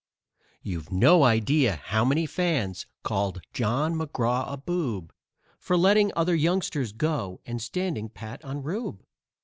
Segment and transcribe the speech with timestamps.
[0.63, 5.13] You've no idea how many fans called John McGraw a boob
[5.59, 9.03] For letting other youngsters go and standing pat on "Rube."